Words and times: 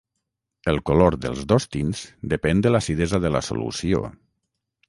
El 0.71 0.79
color 0.89 1.17
dels 1.25 1.43
dos 1.51 1.69
tints 1.77 2.01
depèn 2.33 2.65
de 2.67 2.75
l'acidesa 2.75 3.23
de 3.27 3.33
la 3.37 3.47
solució. 3.53 4.03